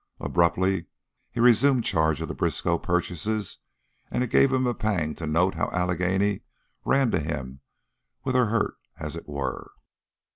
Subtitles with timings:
[0.19, 0.87] Abruptly
[1.31, 3.59] he resumed charge of the Briskow purchases,
[4.09, 6.41] and it gave him a pang to note how Allegheny
[6.83, 7.59] ran to him
[8.23, 9.69] with her hurt, as it were.